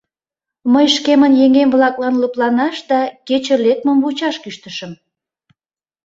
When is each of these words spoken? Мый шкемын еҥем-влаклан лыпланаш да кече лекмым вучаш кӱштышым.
Мый 0.73 0.85
шкемын 0.95 1.33
еҥем-влаклан 1.45 2.15
лыпланаш 2.21 2.77
да 2.89 2.99
кече 3.27 3.55
лекмым 3.65 3.97
вучаш 4.03 4.35
кӱштышым. 4.43 4.91